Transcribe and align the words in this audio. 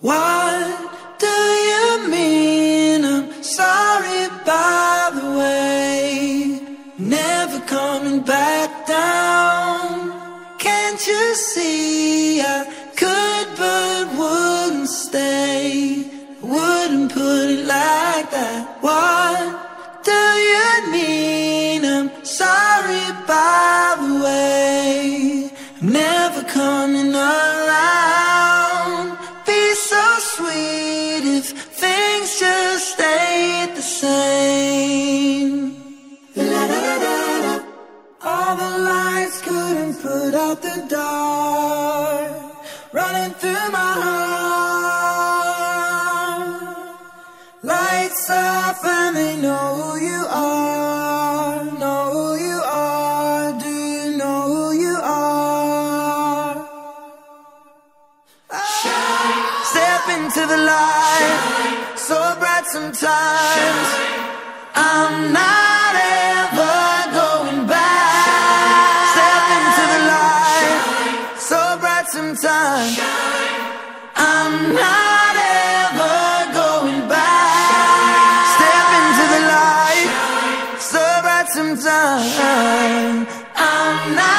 What 0.00 1.18
do 1.18 1.26
you 1.26 2.08
mean? 2.08 3.04
I'm 3.04 3.42
sorry, 3.42 4.28
by 4.46 5.10
the 5.12 5.30
way. 5.36 6.60
Never 6.98 7.58
coming 7.66 8.20
back 8.20 8.86
down. 8.86 10.12
Can't 10.58 11.04
you 11.04 11.34
see? 11.34 12.40
I 12.40 12.64
could, 12.94 13.48
but 13.58 14.16
wouldn't 14.16 14.88
stay. 14.88 16.04
Wouldn't 16.42 17.12
put 17.12 17.50
it 17.50 17.66
like 17.66 18.30
that. 18.30 18.78
What 18.80 20.04
do 20.04 20.12
you 20.12 20.92
mean? 20.92 21.84
I'm 21.84 22.24
sorry, 22.24 23.02
by 23.26 23.67
out 40.48 40.62
the 40.62 40.86
dark. 40.88 42.30
Running 42.92 43.32
through 43.40 43.70
my 43.78 43.92
heart. 44.04 44.28
Lights 47.62 48.30
up 48.30 48.84
and 48.84 49.16
they 49.16 49.36
know 49.36 49.66
who 49.78 49.88
you 50.08 50.26
are. 50.28 51.64
Know 51.82 52.02
who 52.14 52.26
you 52.46 52.58
are. 52.64 53.58
Do 53.60 53.68
you 53.68 54.16
know 54.16 54.40
who 54.52 54.64
you 54.84 54.96
are? 55.02 56.54
Ah. 58.50 59.64
Step 59.70 60.04
into 60.16 60.42
the 60.52 60.60
light. 60.70 61.18
Shine. 61.20 61.96
So 62.08 62.18
bright 62.40 62.66
sometimes. 62.66 63.88
Shine. 63.92 64.22
I'm 64.74 65.32
not 65.32 65.67
bright 72.18 72.36
sometimes. 72.36 72.98
I'm 74.16 74.74
not 74.74 75.36
ever 75.36 76.52
going 76.52 77.08
back. 77.08 78.46
Step 78.56 78.88
into 78.98 79.24
the 79.34 79.42
light. 79.54 80.08
So 80.80 80.98
bright 81.22 81.48
sometimes. 81.48 83.28
I'm 83.54 84.14
not 84.14 84.37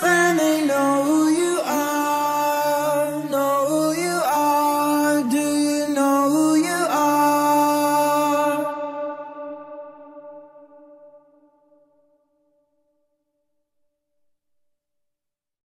heart. 0.00 0.27